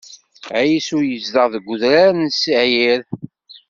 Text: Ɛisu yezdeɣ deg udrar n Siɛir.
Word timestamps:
Ɛisu 0.61 0.97
yezdeɣ 1.03 1.45
deg 1.53 1.65
udrar 1.73 2.11
n 2.15 2.23
Siɛir. 2.39 3.01